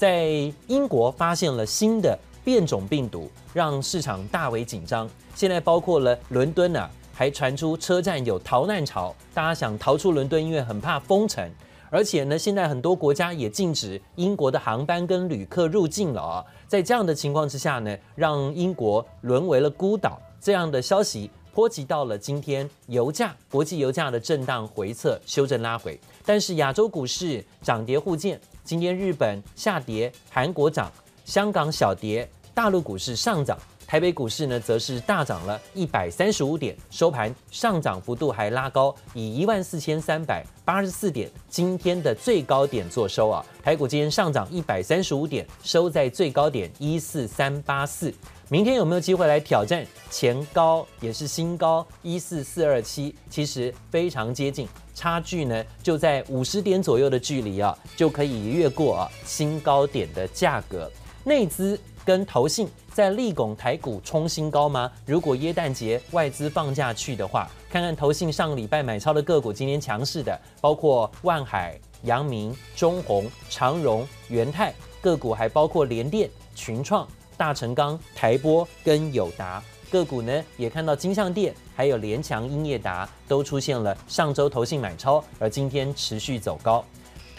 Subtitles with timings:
[0.00, 5.06] 在英国发现了新的变种病毒，让市场大为紧张。
[5.34, 11.46] 现在包括了伦敦啊，还传出车站有逃难潮，大家想逃出伦敦，因为很怕封城。
[11.90, 16.44] 而且呢，现在很多国家也禁止英国的航班跟旅客入境了啊。
[16.66, 20.18] 在这样的情况之下呢，让英国沦为了孤岛。
[20.40, 25.98] 这样的消息波及到了今天油价，国际油价的震荡回测、修正拉回。
[26.24, 30.90] 但是亚洲股市涨跌互见，今天日本下跌，韩国涨，
[31.24, 33.58] 香港小跌，大陆股市上涨。
[33.90, 43.44] 台北股市呢，则是大涨了一百三十五点，收盘上涨幅度还拉高，以一万四千三百八十四点今天的最高点做收啊。
[43.64, 48.14] 台股今天上涨一百三十五点，收在最高点一四三八四。
[48.48, 53.12] 明天有没有机会来挑战前高，也是新高一四四二七？
[53.28, 60.88] 其实非常接近，差距呢就在五十点左右的距离啊，就可以越过啊新高点的价格。
[61.22, 64.90] 内资跟投信在力拱台股冲新高吗？
[65.06, 86.84] 如果耶诞节外资放假去的话，看看投信上礼拜买超的个股，今天强势的包括万海、阳明、中鸿、长荣、元泰个股，还包括联电、群创、大成钢、台玻跟友达个股呢，也看到金像电还有联强、英业达都出现了上周投信买超，而今天持续走高。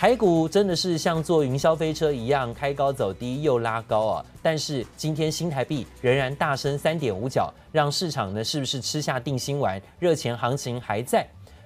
[0.01, 4.25] 台股真的是像坐云霄飞车一样开高走低又拉高啊！
[4.41, 9.79] 但是今天新台币仍然大升三点五角，让市场呢是不是吃下定心丸？
[9.99, 11.23] 热钱行情还在，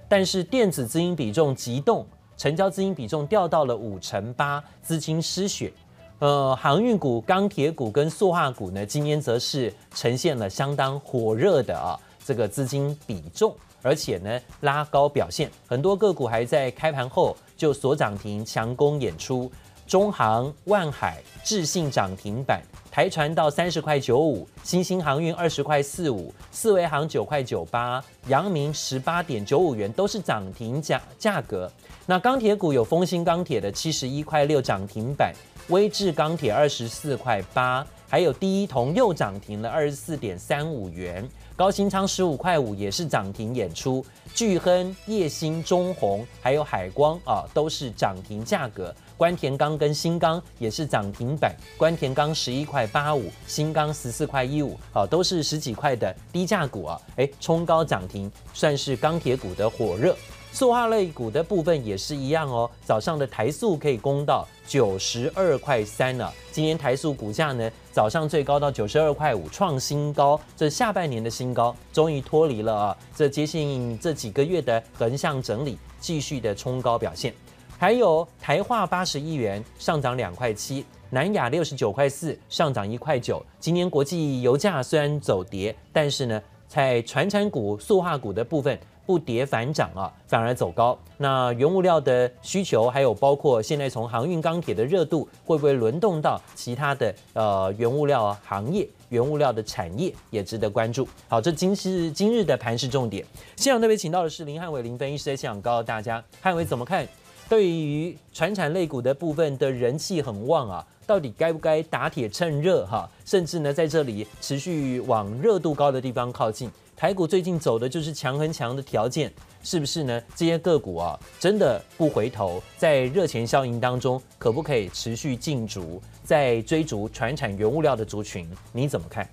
[0.09, 5.72] 但是电子资金比重急动，成交资金比重掉到了五成八，资金失血。
[6.19, 17.33] 呃，航运股、钢铁股跟塑化股呢，今天则是呈现了相当火热的啊这个资金比重，而且呢拉高表现，很多个股还在开盘后。
[17.58, 19.52] 就所涨停，强攻演出，
[19.88, 31.72] 中航、万海、智信涨停板，台船到三十块九五，新兴航运二十块四五，四维航九块九八，阳明十八点九五元，都是涨停价价格。
[32.06, 35.34] 那钢铁股有丰兴钢铁的七十一块六涨停板，
[35.69, 41.28] 威致钢铁二十四块八，还有第一铜又涨停了二十四点三五元。
[41.58, 48.94] 高新仓十五块五也是涨停演出，巨亨、烨兴、中红还有海光啊，都是涨停价格。
[49.16, 60.14] 关田钢跟新钢也是涨停板，关田钢十一块八五，新钢十四块一五，啊，都是十几块的低价股啊，哎，冲高涨停，算是钢铁股的火热。
[60.56, 66.34] 塑化类股的部分也是一样哦，早上的台塑可以攻到九十二块三了。
[66.50, 77.34] 今天台塑股价呢，早上最高到九十二块五，创新高，这下半年的新高，终于脱离了啊，这接近这几个月的横向整理，继续的冲高表现。
[77.78, 83.46] 还有台化八十一元，上涨两块七，南亚六十九块四，上涨一块九。
[83.60, 86.42] 今年国际油价虽然走跌，但是呢，
[86.75, 88.78] 在传产股、塑化股的部分。
[89.08, 90.97] 不跌反涨啊，反而走高。
[91.18, 101.08] 那原物料的需求，还有包括现在从航运钢铁的热度，会不会轮动到其他的呃原物料行业、原物料的产业，也值得关注。
[101.28, 103.24] 好，这今是今日的盘势重点。
[103.56, 107.07] 现场特别请到的是林汉伟林分析师在现场告诉大家，汉伟怎么看？
[107.47, 113.07] 对于传产类股的部分的人气很旺啊，到底该不该打铁趁热哈？
[113.23, 116.69] 甚至呢，在这里持续往热度高的地方靠近。
[116.95, 120.22] 台股最近走的就是强很强的条件，是不是呢？
[120.33, 128.50] 这些个股啊，真的不回头，在热钱效应当中，可不可以持续进驻，在追逐传产原物料的族群？
[128.72, 129.29] 你怎么看？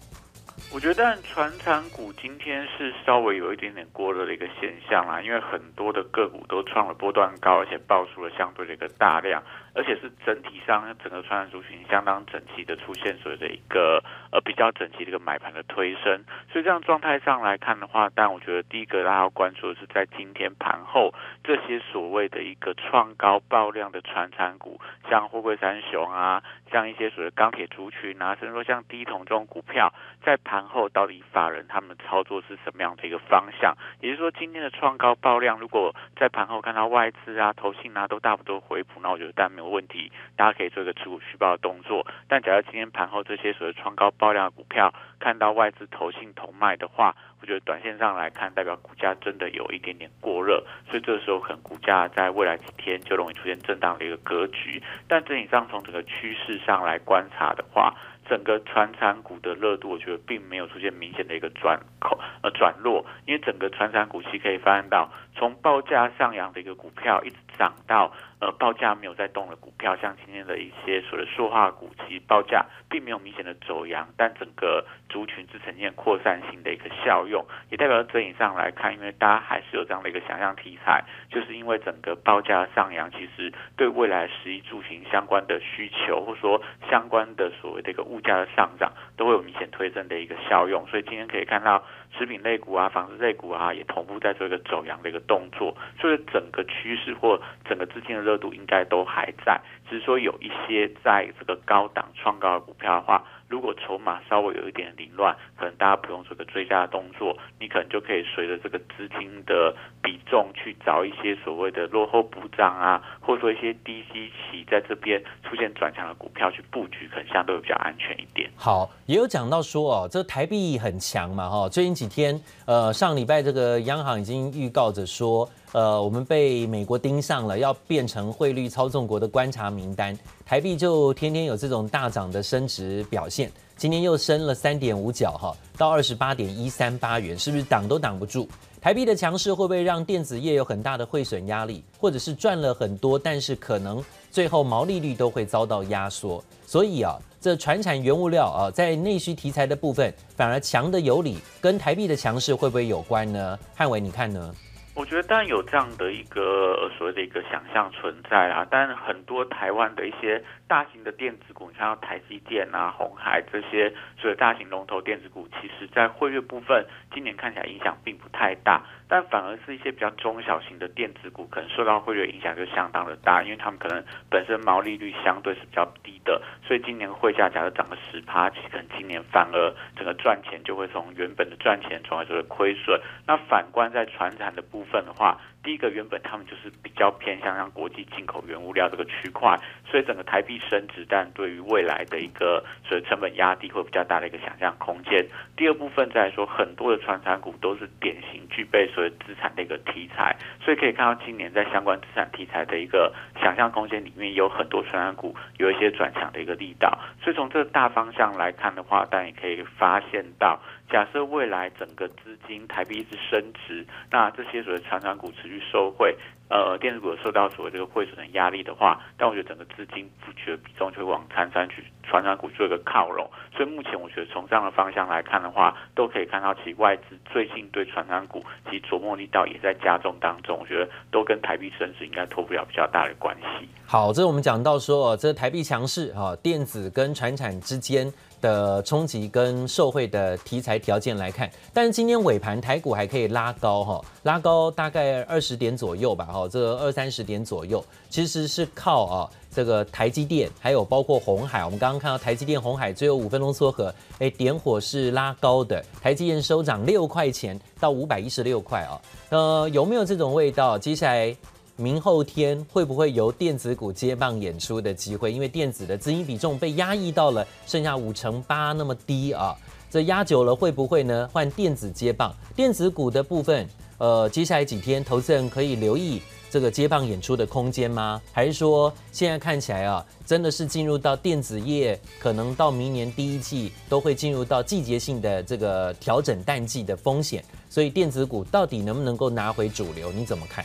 [0.75, 9.43] 我觉得但船产股今天是稍微有一点点过热的一个现象啦，因为很多的个股都创了波段高，而且爆出了相对的一个大量。
[9.75, 24.79] 而且是整体上整个传染族群相当整齐的出现，所谓的一个呃比较整齐的一个买盘的推升，所以这样状态上来看的话，但我觉得第一个大家要关注的是在今天盘后这些所谓的一个创高爆量的传产股，
[25.09, 29.91] 像货柜三雄啊，像一些所谓钢铁族群啊，甚至说像第一铜这种股票，
[30.23, 33.75] 在盘后到底法人他们操作是什么样的一个方向？
[34.01, 39.62] 也就是说，今天的创高爆量，如果在盘后看到外资啊、投信啊都大不多回补，那我觉得但没。
[39.69, 42.07] 问题，大家可以做一个持股续报的动作。
[42.29, 54.83] 但假如今天盘后这些所谓创高爆量的股票，看到外资投信同卖的话，我觉得短线上来看，代表股价真的有一点点过热，所以这个时候可能股价在未来几天就容易出现震荡的一个格局。
[55.09, 57.95] 但整体上从整个趋势上来观察的话，
[58.29, 68.13] 整个传产股的热度，我觉得并没有出现明显的一个转口呃转弱，因为整个传产股期可以发现到，从报价上扬的一个股票，一直涨到
[68.43, 86.61] 呃报价没有在动的股票，像今天的一些所谓塑化股，其实报价并没有明显的走阳，但整个族群是呈现扩散性的一个效用，也代表整体上来看，因为大家还是有这样的一个想象题材，就是因为整个报价上扬，其实对未来食衣住行相关的需求，或者说
[86.91, 91.85] 相关的所谓的一个物价的上涨，都会有明显推升的一个效用，所以今天可以看到
[92.17, 103.25] 食品类股啊、纺织类股啊，也同步在做一个走阳的一个动作，所以整个趋势或整个资金的热度应该都还在，只是说有一些在这个高档创高的股票的话。
[103.53, 118.51] 如果筹码稍微有一点凌乱，可能大家不用做个追加的动作，你可能就可以随着这个资金的比重去找一些所谓的落后补涨啊，或者说一些低息期在这边出现转强的股票去布局，可能相对比较安全一点。
[118.57, 125.47] 好，也有讲到说哦，这台币很强嘛，哈，最近几天，呃，上礼拜这个央行已经预告着说。
[125.73, 133.51] 呃，我们被美国盯上了，要变成汇率操纵国的观察名单，台币就天天有这种大涨的升值表现。
[133.77, 138.47] 今天又升了三点五角哈，到二十八点一三八元，是不是挡都挡不住？
[138.83, 146.43] 台币的强势会不会让电子业有很大的汇损压力，或者是赚了很多，但是可能最后毛利率都会遭到压缩？
[146.67, 153.59] 所以啊，这传产原物料啊，在内需题材的部分反而强得有理，跟台币的强势会不会有关呢？
[153.75, 154.55] 汉伟，你看呢？
[154.95, 182.99] 我觉得当然有这样的一个所谓的一个想象存在啊，但很多台湾的一些大型的电子股，你看到台积电啊、红海这些所以大型龙头电子股，其实在汇率部分今年看起来影响并不太大，但反而是一些比较中小型的电子股，可能受到汇率影响就相当的大，因为他们可能本身毛利率相对是比较低的，所以今年汇价假如涨了十趴，其实可能今年反而整个赚钱就会从原本的赚钱转为这个亏损。
[183.27, 189.57] 那反观在传产的，部分的话，第一个原本他们就是比较偏向像国际进口原物料这个区块，
[189.87, 195.25] 所以整个台币升值，但对于未来的一个所谓成本压低会比较大的一个想象空间。
[195.57, 206.99] 第二部分再来说，很多的传产股都是典型具备所谓资产的一个题材，所以可以看到今年在相关资产题材的一个想象空间里面，有很多传产股有一些转强的一个力道。
[207.23, 210.61] 所以从这个大方向来看的话，但也可以发现到。
[210.91, 216.17] 假设未来整个资金台币一直升值，那这些所谓传产股持去收回
[216.53, 223.27] 呃，电子股受到所谓这个汇损的压力的话，但我觉得整个资金布局的比重就会往传产去传产股做一个靠拢。
[223.57, 230.59] 所以目前我觉得从这样的方向来看的话，都可以看到其外资最近对传产股其琢磨力道也在加重当中。
[230.61, 233.67] 我觉得都跟台币升值应该脱不了比较大的关系。
[233.87, 238.13] 好，这我们讲到说，这台币强势啊，电子跟传产之间。
[238.43, 259.01] 的冲击跟受惠的题材条件来看，但是今天尾盘台股还可以拉高哈，拉高大概二十点左右吧哈，这二三十点左右，其实是靠啊这个台积电，还有包括红海，我们刚刚看到台积电、红海最后五分钟撮合，哎点火是拉高的，台积电收涨六块钱到五百一十六块啊，
[259.31, 260.79] 呃有没有这种味道？
[260.79, 261.37] 接下来。
[261.75, 265.33] 明后天会不会由电子股接棒演出的机会？
[265.33, 269.57] 因为电子的资金比重被压抑到了剩下五成八那么低啊，
[269.91, 271.29] 这压久了会不会呢？
[271.33, 273.67] 换电子接棒，电子股的部分，
[274.03, 276.21] 呃，接下来几天投资人可以留意
[276.51, 278.21] 这个接棒演出的空间吗？
[278.33, 287.45] 还是说现在看起来啊，真的是进入到电子业，可能到明年第一季都会进入到季节性的这个调整淡季的风险？
[287.69, 290.11] 所以电子股到底能不能够拿回主流？
[290.11, 290.65] 你怎么看？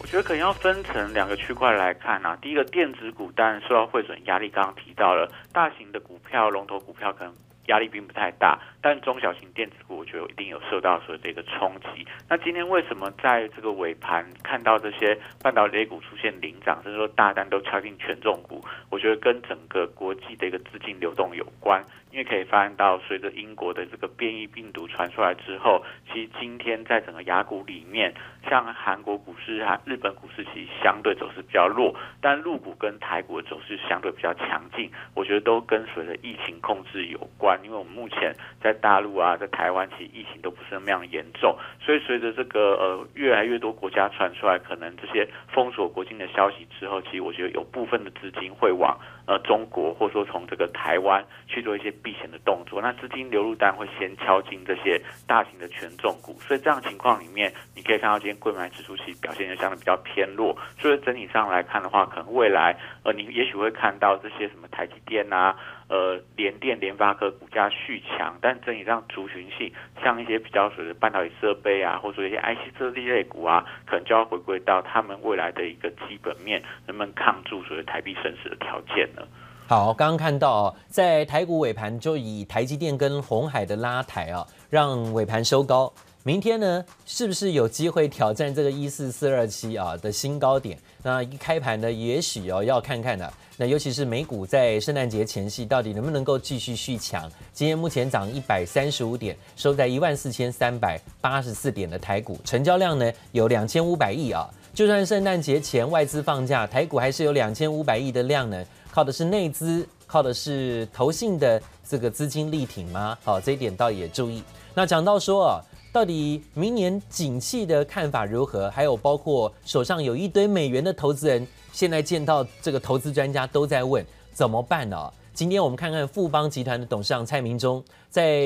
[0.00, 2.38] 我觉得可能要分成两个区块来看啊。
[2.40, 7.34] 第一个电子股当然受到汇损压力，刚刚提到了大型的股票、龙头股票可能
[7.68, 12.06] 压力并不太大，但中小型电子股我觉得一定有受到所谓的一个冲击。
[12.28, 18.62] 那今天为什么在这个尾盘看到这些半导体股出现领涨，甚至说大单都敲进权重股？
[18.90, 21.84] 我觉得跟整个国际的一个资金流动有关。
[22.16, 28.14] 因为可以发现到，随着英国的这个变异病毒传出来之后，其实今天在整个雅股里面，
[28.48, 34.90] 像韩国股市啊、日本股市其实相对走势比较弱，但陆股跟台股的走势相对比较强劲。
[35.12, 51.92] 我觉得都跟随着疫情控制有关，因为我们目前在大陆啊、在台湾，其实疫情都不是那么样严重，所以随着这个呃越来越多国家传出来可能这些封锁国境的消息之后，其实我觉得有部分的资金会往呃中国，或者说从这个台湾去做一些。
[52.06, 60.56] 避险的动作，那资金流入单会先敲进这些大型的权重股，所以这样情况里面，你可以看到今天柜买指数其实表现就相对比较偏弱。
[60.78, 65.56] 所以整体上来看的话，可能未来呃，你也许会看到这些什么台积电啊。
[65.88, 69.72] 呃联电、联发科股价续强，但整体上族群性，
[70.02, 79.22] 像一些比较属于半导体设备啊，或者说一些 IC 设计类股啊，可能就要回归到他们未来的一个基本面，能不能抗住所谓台币升值的条件呢？
[79.68, 85.92] 好，刚刚看到在台股尾盘就以台积电跟鸿海的拉抬啊，让尾盘收高。
[86.22, 90.78] 明天呢，是不是有机会挑战这个一四四二七啊的新高点？
[91.02, 93.32] 那一开盘呢，也许哦要看看的。
[93.56, 97.28] 那尤其是美股在圣诞节前夕，到底能不能够继续续强？
[97.52, 104.48] 今天目前涨一百三十五点，收在一万四千三百八十四点的台股，成交量呢有两千五百亿啊。
[104.72, 108.64] 就算圣诞节前外资放假，台股还是有两千五百亿的量呢。
[108.96, 113.14] 靠的是内资，靠的是投信的这个资金力挺吗？
[113.22, 114.42] 好，这一点倒也注意。
[114.72, 115.60] 那讲到说啊。
[115.92, 118.70] 到底明年景气的看法如何？
[118.70, 125.10] 还有包括手上有一堆美元的投资人，现在见到这个投资专家都在问怎么办呢？
[125.32, 128.42] 今天我们看看富邦集团的董事长蔡明忠在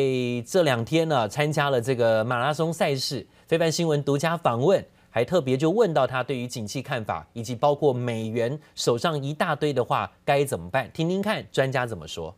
[0.46, 10.90] 这两天呢参加了这个马拉松赛事，非凡新闻独家访问，还特别就问到他对于景气看法，以及包括美元手上一大堆的话该怎么办？
[10.92, 12.34] 听听看专家怎么说。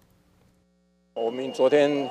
[1.15, 2.09] 我们昨天。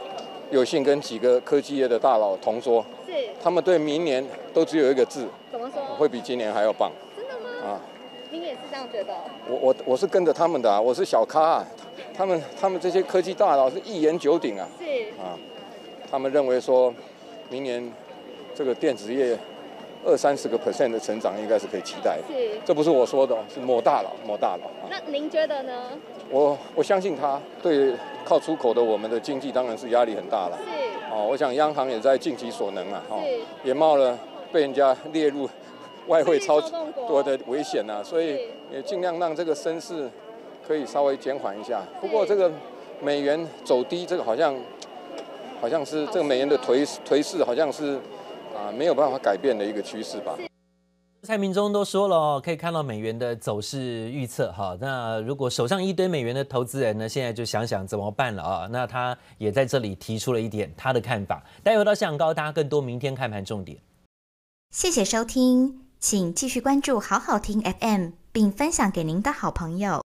[0.51, 4.21] 有幸跟几个科技业的大佬同桌，是，他们对明年
[4.53, 5.81] 都只有一个字，怎么说？
[5.95, 6.91] 会比今年还要棒。
[7.15, 7.49] 真的吗？
[7.69, 7.79] 啊，
[8.29, 9.15] 您也是这样觉得？
[9.47, 11.67] 我我我是跟着他们的啊，我是小咖啊，
[12.13, 14.67] 他们他们这些科技大佬是一言九鼎啊。
[14.77, 14.85] 是。
[15.23, 15.39] 啊，
[16.11, 16.93] 他们认为说，
[17.49, 17.89] 明年
[18.53, 19.39] 这个电子业
[20.05, 22.23] 二三十个 percent 的成长应该是可以期待的。
[22.33, 22.59] 是。
[22.65, 24.69] 这不是我说的，是某大佬，某大佬。
[24.89, 25.73] 那您觉得呢？
[26.29, 27.93] 我我相信他对。
[28.23, 30.57] 靠出口的我们的经济当然是压力很大了。
[30.59, 31.11] 是。
[31.11, 33.19] 哦，我想央行也在尽其所能啊，哦，
[33.63, 34.17] 也冒了
[34.53, 35.49] 被人家列入
[36.05, 36.61] 外汇超
[37.07, 38.39] 多的危险呐，所以
[38.71, 40.07] 也尽量让这个升势
[40.65, 41.81] 可以稍微减缓一下。
[41.99, 42.49] 不过这个
[43.01, 44.55] 美元走低，这个好像
[45.59, 47.99] 好像是这个美元的颓颓势，好像是
[48.61, 50.37] 啊没有办法改变的一个趋势吧。
[51.23, 54.75] 蔡明忠都说了哦，可以看到美元的走势预测哈。
[54.81, 58.67] 那如果手上一堆美元的投资人呢，现在就想想怎么办了啊。
[58.71, 61.43] 那他也在这里提出了一点他的看法。
[61.63, 63.77] 待会到香港告诉大家更多明天看盘重点。
[64.71, 69.91] 谢谢收听，请继续关注好好听 FM，并分享给您的好朋友。